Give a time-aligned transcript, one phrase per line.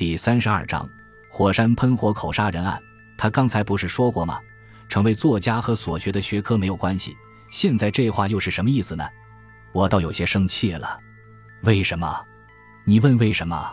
[0.00, 0.88] 第三十二章
[1.28, 2.82] 火山喷火口杀人案。
[3.18, 4.40] 他刚才不是说过吗？
[4.88, 7.14] 成为作家和所学的学科没有关系。
[7.50, 9.06] 现在这话又是什么意思呢？
[9.72, 10.98] 我倒有些生气了。
[11.64, 12.18] 为什么？
[12.86, 13.70] 你问为什么？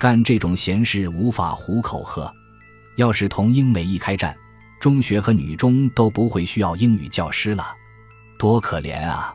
[0.00, 2.28] 干这种闲事无法糊口喝。
[2.96, 4.36] 要是同英美一开战，
[4.80, 7.64] 中学和女中都不会需要英语教师了，
[8.36, 9.32] 多可怜啊！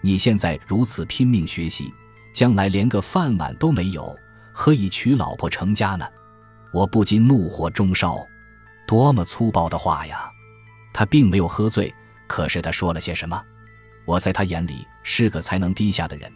[0.00, 1.92] 你现在如此拼命学习，
[2.32, 4.18] 将来连个饭碗都没有。
[4.60, 6.04] 何以娶老婆成家呢？
[6.72, 8.26] 我不禁怒火中烧，
[8.88, 10.28] 多么粗暴的话呀！
[10.92, 11.94] 他并没有喝醉，
[12.26, 13.40] 可是他说了些什么？
[14.04, 16.28] 我在他眼里是个才能低下的人，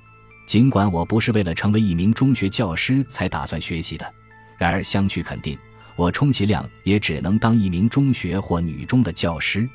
[0.46, 4.14] 尽管我不是为了成为一名中学教师才打算学习的。
[4.56, 5.58] 然而相去肯定，
[5.96, 9.68] 我充其量也只能当一名中学或女中的教师。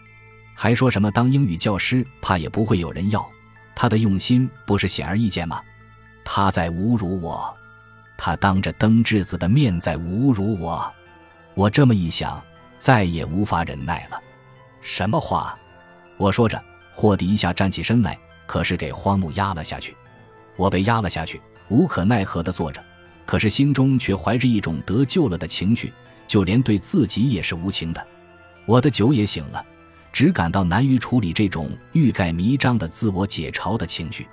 [0.56, 3.30] 还说什么当英语教师怕也不会有人要，
[3.76, 5.62] 他的用心不是显而易见吗？
[6.24, 7.57] 他在侮辱我。
[8.18, 10.92] 他当着登智子的面在侮辱我，
[11.54, 12.44] 我这么一想，
[12.78, 14.20] 再也无法忍耐了。
[14.82, 15.58] 什么话？
[16.18, 19.96] 我说着，霍迪一下站起身来，可是给荒木压了下去。
[20.56, 22.84] 我被压了下去，无可奈何地坐着，
[23.26, 25.94] 可是心中却怀着一种得救了的情绪，
[26.28, 28.08] 就连对自己也是无情的。
[28.66, 29.64] 我的酒也醒了，
[30.12, 34.28] 只感到难于处理这种欲盖弥彰的自我解嘲的情绪。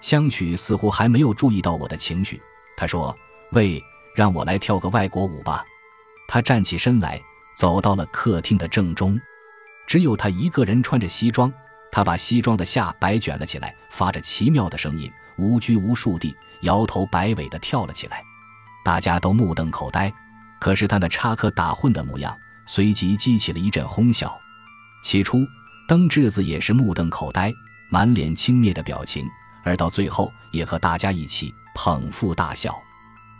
[0.00, 2.40] 香曲似乎还没有注意到我的情绪。
[2.76, 3.14] 他说
[3.52, 3.82] ：“喂，
[4.14, 5.64] 让我来跳个外国舞吧。”
[6.28, 7.20] 他站起身来，
[7.56, 9.18] 走到了客厅的正中。
[9.86, 11.50] 只有他一个人穿着西装，
[11.90, 18.22] 他把西装的下摆卷了起来，发着奇妙的声音，无拘无束地摇头摆尾地跳了起来。
[18.84, 20.12] 大家都目瞪口呆。
[20.60, 24.38] 可是他那插科打诨的模样，随即激起了一阵哄笑。
[25.02, 25.46] 起初，
[25.86, 27.54] 登智子也是目瞪口呆，
[27.88, 29.24] 满脸轻蔑的表情，
[29.64, 31.54] 而到最后，也和大家一起。
[31.74, 32.76] 捧腹大笑，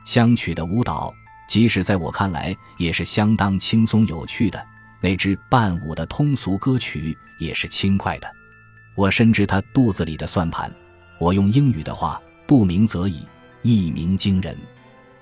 [0.09, 1.15] 相曲的舞蹈，
[1.47, 4.67] 即使在我看来也是相当轻松有趣的。
[5.03, 8.27] 那支伴舞的通俗歌曲也是轻快的。
[8.95, 10.75] 我深知他肚子里的算盘。
[11.21, 13.27] 我用英语的话，不鸣则已，
[13.61, 14.57] 一鸣惊人。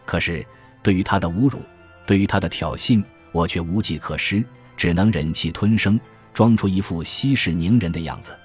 [0.04, 0.46] 可是
[0.84, 1.60] 对于他的侮辱，
[2.06, 4.40] 对于他的挑衅，我却无计可施，
[4.76, 5.98] 只能忍气吞声，
[6.32, 8.38] 装出一副息事宁人的样子。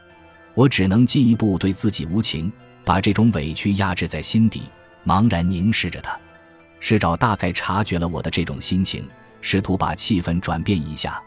[0.55, 2.51] 我只能进一步对自己无情。
[2.83, 4.63] 把这种委屈压制在心底，
[5.05, 6.19] 茫然凝视着他。
[6.81, 9.07] 师长大概察觉了我的这种心情，
[9.39, 11.21] 试图把气氛转变一下。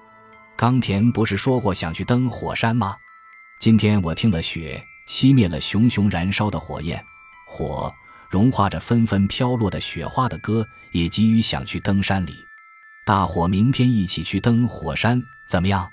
[0.57, 2.95] 冈田不是说过想去登火山吗？
[3.61, 7.03] 今天我听了雪熄灭了熊熊燃烧的火焰，
[7.47, 7.91] 火
[8.29, 12.35] 融化着纷纷飘落的雪花的歌，也急于想去登山里。
[13.07, 15.89] 大伙明天一起去登火山，怎么样？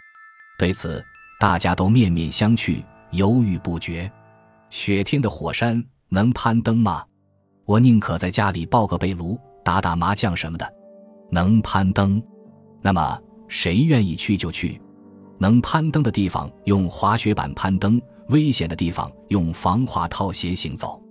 [0.58, 1.04] 对此，
[1.40, 4.12] 大家都面面相觑，犹豫不决。
[4.72, 7.06] 雪天的火山能攀登吗？
[7.66, 10.74] 我宁可在家里抱个被炉，打打麻将什么的。
[11.30, 12.22] 能攀登，
[12.82, 14.82] 那么谁愿意去就去。
[15.38, 21.02] 能攀登的地方用滑雪板攀登，危险的地方用防滑套鞋行走。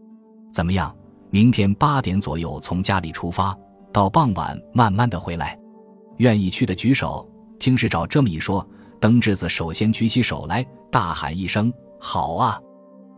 [0.52, 0.94] 怎么样？
[1.30, 3.56] 明天八点左右从家里出发，
[3.92, 5.56] 到傍晚慢慢的回来。
[6.18, 7.26] 愿意去的举手。
[7.58, 8.66] 听市长这么一说，
[8.98, 12.60] 登志子首先举起手来，大喊一声：“好啊！”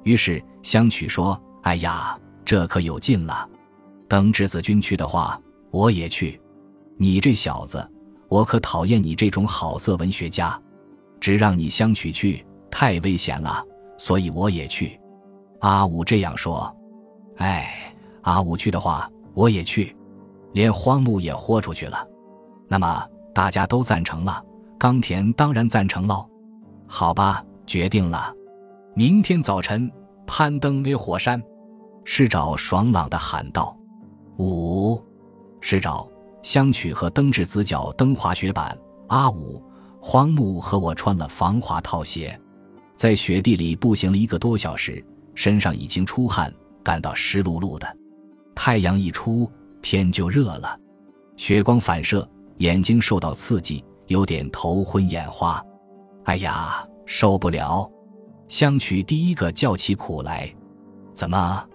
[0.04, 3.48] 于是香曲说：“哎呀，这可有劲了！
[4.12, 5.40] 等质子君去的话，
[5.70, 6.38] 我也去。
[6.98, 7.90] 你这小子，
[8.28, 10.60] 我可讨厌你这种好色文学家。
[11.18, 13.64] 只让你相娶去，太危险了，
[13.96, 15.00] 所以我也去。”
[15.60, 16.70] 阿武这样说。
[17.38, 19.96] 哎，阿武去的话，我也去。
[20.52, 22.06] 连荒木也豁出去了。
[22.68, 24.44] 那么大家都赞成了，
[24.78, 26.28] 冈田当然赞成喽。
[26.86, 28.30] 好吧，决定了。
[28.94, 29.90] 明天早晨
[30.26, 31.42] 攀登那火山，
[32.04, 33.74] 市长爽朗地喊道
[34.38, 35.00] ：“五，
[35.60, 36.06] 市长
[36.42, 38.76] 香取和登志子脚蹬滑雪板，
[39.08, 39.62] 阿五
[40.00, 42.38] 荒木和我穿了防滑套鞋，
[42.96, 45.04] 在雪地里步行了一个多小时，
[45.34, 47.96] 身上已经出汗，感到湿漉漉的。
[48.54, 49.50] 太阳一出，
[49.80, 50.78] 天就热了，
[51.36, 52.28] 雪光反射，
[52.58, 55.62] 眼睛受到刺激，有点头昏眼花。
[56.24, 57.88] 哎呀，受不了！”
[58.48, 60.52] 香曲第一个叫起苦来，
[61.14, 61.68] 怎么，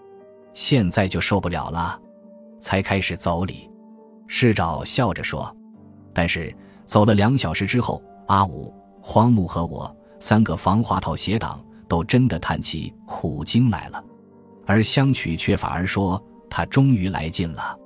[0.54, 2.00] 现在就受不了了？
[2.60, 3.70] 才开始走礼。
[4.28, 5.56] 市长笑着说。
[6.14, 6.52] 但是
[6.84, 14.04] 走了两小时之后，阿武、荒木和我三个防滑套鞋党都真的叹起苦经来了，
[14.66, 16.20] 而香曲却反而说
[16.50, 17.78] 他终于来劲了。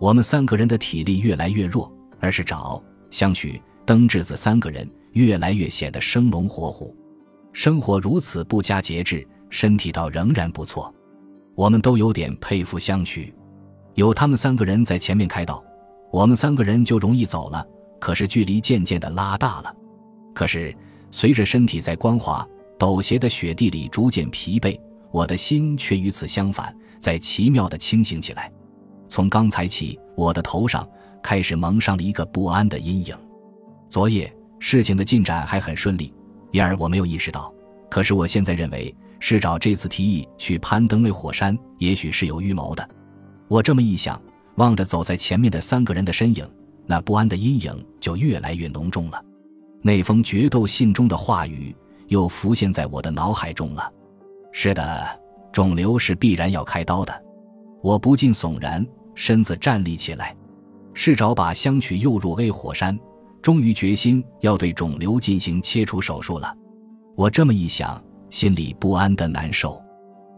[0.00, 1.88] 我们三个人的体力越来越弱，
[2.18, 6.96] 而是找香曲、登智子三个人越来越显得生龙活虎。
[7.52, 10.92] 生活如此不加节制，身体倒仍然不错。
[11.54, 13.32] 我们都有点佩服相曲，
[13.98, 15.60] 有他们三个人在前面开道，
[16.12, 17.66] 我们三个人就容易走了。
[17.98, 19.74] 可是距离渐渐的拉大了。
[20.32, 20.72] 可是
[21.10, 22.46] 随着身体在光滑
[22.78, 24.78] 陡斜的雪地里逐渐疲惫，
[25.10, 28.48] 我的心却与此相反，在奇妙的清醒起来。
[29.08, 30.88] 从刚才起，我的头上
[31.20, 33.16] 开始蒙上了一个不安的阴影。
[33.90, 36.14] 昨夜事情的进展还很顺利，
[36.52, 37.52] 因而我没有意识到。
[37.90, 42.88] 可是我现在认为，市长这次提议去攀登那火山，也许是有预谋的。
[43.48, 44.20] 我这么一想，
[44.56, 46.46] 望着走在前面的三个人的身影，
[46.86, 49.24] 那不安的阴影就越来越浓重了。
[49.80, 51.74] 那封决斗信中的话语
[52.08, 53.92] 又浮现在我的脑海中了。
[54.52, 55.20] 是的，
[55.52, 57.24] 肿瘤是必然要开刀的。
[57.82, 58.84] 我不禁悚然，
[59.14, 60.36] 身子站立起来。
[60.92, 62.98] 市长把香曲诱入 A 火山，
[63.40, 66.52] 终于决心要对肿瘤进行切除手术了。
[67.16, 69.80] 我这么一想，心里不安的难受。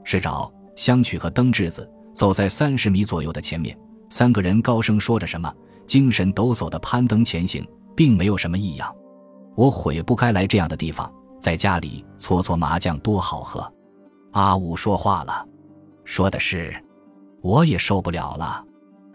[0.05, 3.77] 市长、香曲和登志子走在三十米左右的前面，
[4.09, 5.53] 三个人高声说着什么，
[5.87, 7.67] 精神抖擞的攀登前行，
[7.97, 8.95] 并没有什么异样。
[9.57, 13.73] 我悔不该来这样的地方，在家里搓搓麻将多好喝。
[14.33, 15.47] 阿武说话了，
[16.05, 16.75] 说的是。
[17.43, 18.62] 我也受不了了，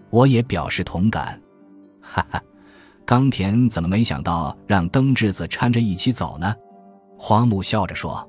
[0.10, 1.40] 我也表示同感。
[2.02, 2.42] 哈哈，
[3.06, 6.52] 冈田怎么没想到让登智子搀着一起走呢？
[7.20, 8.28] 荒木笑着说：“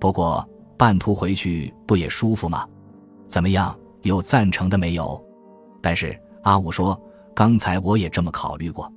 [0.00, 0.42] 不过
[0.78, 2.66] 半途回去不也舒服吗？
[3.28, 5.22] 怎么样，有赞成的没有？”
[5.82, 7.00] 但是阿武说
[7.34, 8.90] ：“刚才我也这么考虑过，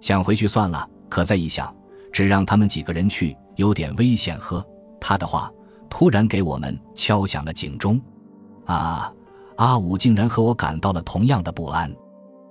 [0.00, 0.88] 想回去算了。
[1.08, 1.74] 可再一想，
[2.12, 4.64] 只让他们几个人去有点危险。”呵，
[5.00, 5.50] 他的话
[5.90, 8.00] 突然给我们敲响了警钟。
[8.64, 9.12] 啊！
[9.56, 11.92] 阿武竟然和我感到了同样的不安，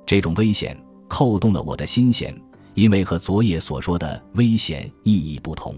[0.05, 0.77] 这种危险
[1.07, 2.39] 扣动了我的心弦，
[2.75, 5.73] 因为和昨夜所说的危险意义不同。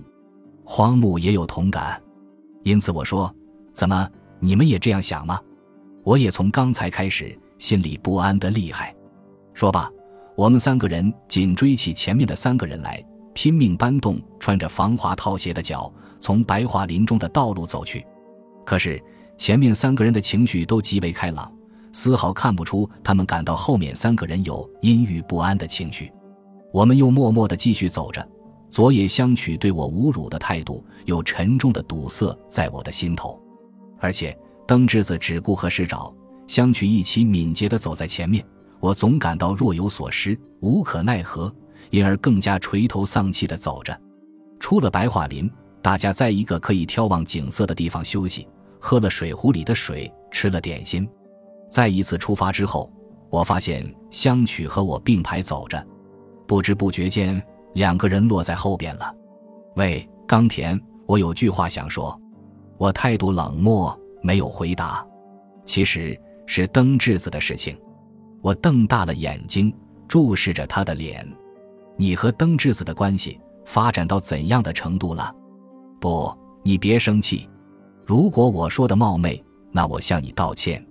[0.66, 2.02] 荒木也有同感，
[2.64, 3.34] 因此我说
[3.74, 4.10] ：“怎么，
[4.40, 5.40] 你们也这样想吗？”
[6.04, 8.94] 我也从刚才开始心里不安的厉害。
[9.54, 9.90] 说罢，
[10.36, 13.04] 我们三个人紧追起前面的三个人来，
[13.34, 18.06] 拼命搬动穿着防滑套鞋的脚，从白桦林中的道路走去。
[18.66, 19.02] 可是。
[19.36, 21.52] 前面三个人的情绪都极为开朗，
[21.92, 26.10] 丝毫看不出他们感到后面三个人有阴郁不安的情绪。
[26.72, 28.26] 我们又默默地继续走着。
[28.70, 33.42] 佐野香取对我侮辱的态度又沉重的堵塞在我的心头，
[34.00, 36.14] 而且登之子只顾和市找，
[36.48, 38.46] 香取一起敏捷地走在前面，
[38.80, 41.54] 我总感到若有所失，无可奈何，
[41.90, 44.00] 因而更加垂头丧气地走着。
[44.60, 45.52] 出了白桦林，
[45.82, 48.48] 大家在一个可以眺望景色的地方休息。
[48.80, 51.08] 喝了水壶里的水，吃了点心。
[51.70, 52.92] 再一次出发之后，
[53.30, 55.82] 我发现香取和我并排走着，
[56.46, 57.42] 不知不觉间，
[57.76, 59.14] 两个人落在后边了。
[59.78, 60.78] 喂，冈田，
[61.08, 62.20] 我有句话想说。
[62.78, 65.06] 我态度冷漠，没有回答。
[65.64, 67.78] 其实是登智子的事情。
[68.42, 69.74] 我瞪大了眼睛，
[70.08, 71.26] 注视着他的脸。
[71.96, 75.34] 你和登智子的关系发展到怎样的程度了？
[76.02, 77.48] 不，你别生气。
[78.06, 79.42] 如果我说的冒昧，
[79.72, 80.86] 那我向你道歉。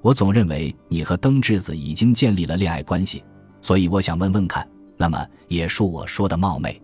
[0.00, 3.22] 我总认为你和登智子已经建立了恋爱关系，
[3.60, 6.80] 所以我想问问看，那么也恕我说的冒昧。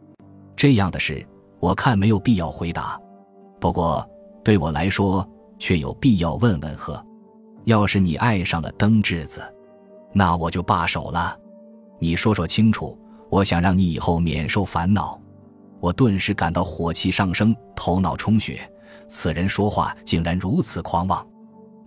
[0.55, 1.27] 这样的事，
[1.59, 2.97] 我看没有必要回答。
[3.61, 4.09] 不过
[4.45, 5.29] 对我来说，
[5.65, 7.03] 却有必要问问呵。
[7.65, 9.41] 要是你爱上了登智子，
[10.13, 11.35] 那我就罢手了。
[11.99, 12.99] 你说说清楚，
[13.31, 15.19] 我想让你以后免受烦恼。
[15.81, 18.71] 我顿时感到火气上升，头脑充血。
[19.09, 21.27] 此人说话竟然如此狂妄，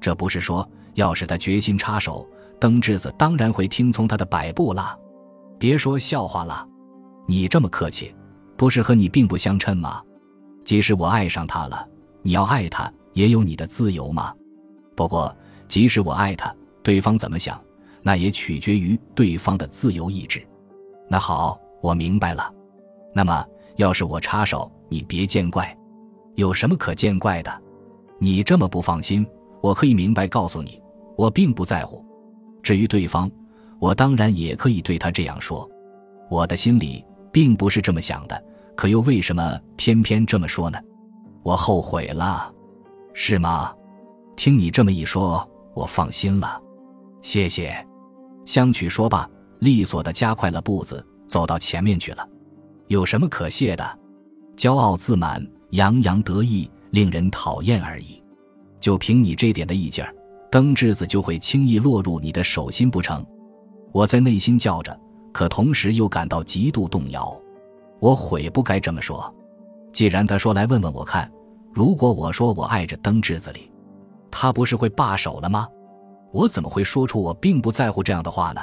[0.02, 2.28] 这不是说要是他决心插手，
[2.60, 4.98] 登智子当然会听从他的摆布啦。
[5.60, 6.68] 别说笑话了，
[7.28, 8.16] 你这么客气，
[8.58, 10.02] 不是和你并不相称吗？
[10.66, 11.88] 即使我爱上他了，
[12.24, 14.32] 你要爱他也有你的自由吗？
[14.96, 15.36] 不过，
[15.68, 17.60] 即使我爱他，对方怎么想，
[18.04, 20.48] 那也取决于对方的自由意志。
[21.10, 22.54] 那好，我明白了。
[23.16, 23.44] 那么，
[23.78, 25.76] 要是我插手，你别见怪。
[26.36, 27.52] 有什么可见怪的？
[28.20, 29.26] 你这么不放心，
[29.62, 30.80] 我可以明白告诉你，
[31.16, 32.06] 我并不在乎。
[32.62, 33.28] 至于对方，
[33.80, 35.68] 我当然也可以对他这样说。
[36.30, 38.40] 我的心里并不是这么想的，
[38.76, 40.78] 可又为什么偏偏这么说呢？
[41.42, 42.54] 我后悔了，
[43.20, 43.74] 是吗？
[44.36, 46.62] 听你这么一说，我放心了。
[47.20, 47.76] 谢谢。
[48.46, 52.30] 香曲说罢，利索的加快了步子，走到前面去了。
[52.90, 54.00] 有什么可谢的？
[54.56, 55.44] 骄傲自满。
[55.72, 58.24] 洋洋得意，令人讨厌而已。
[58.80, 60.14] 就凭你这点的意劲儿，
[60.52, 63.26] 登智子就会轻易落入你的手心不成？
[63.92, 64.98] 我在内心叫着，
[65.34, 67.36] 可同时又感到极度动摇。
[68.00, 69.34] 我悔不该这么说。
[69.92, 71.30] 既然他说来问问我看，
[71.78, 73.72] 如果我说我爱着登智子里，
[74.32, 75.68] 他不是会罢手了吗？
[76.34, 78.60] 我怎么会说出我并不在乎这样的话呢？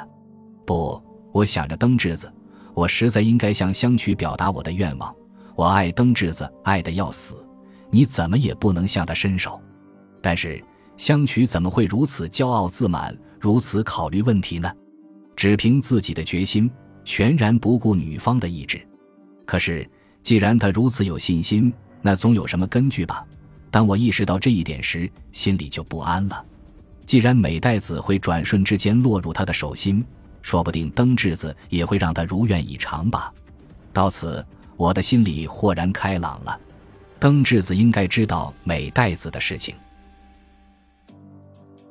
[0.65, 2.29] 不，我想着登质子，
[2.73, 5.15] 我实在应该向香取表达我的愿望。
[5.55, 7.35] 我爱登质子，爱得要死，
[7.89, 9.61] 你怎么也不能向他伸手。
[10.21, 10.61] 但是
[10.97, 14.69] 香取怎么会如此骄傲自满，如此考虑问题呢？
[15.37, 16.69] 只凭自己的决心，
[17.05, 18.85] 全然不顾女方的意志。
[19.45, 19.89] 可是，
[20.21, 21.73] 既然他如此有信心，
[22.05, 23.25] 那总有什么根据吧？
[23.71, 26.45] 当我意识到这一点时，心里就不安了。
[27.03, 30.05] 既然美代子会转瞬之间落入他的手心，
[30.43, 33.33] 说不定登质子也会让他如愿以偿吧。
[33.91, 34.45] 到此，
[34.77, 36.59] 我的心里豁然开朗了。
[37.19, 39.73] 登质子应该知道美代子的事情。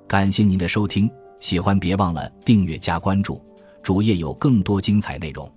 [0.07, 3.45] 感谢您的收听，喜欢别忘了订阅加关注，
[3.83, 5.53] 主页有更多精彩内容。